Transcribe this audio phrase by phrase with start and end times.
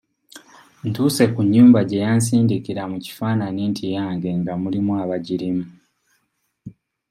[0.87, 5.65] Ntuuse ku nnyumba gye yansindikra mu kifaananyi nti yange nga mulimu abagirimu.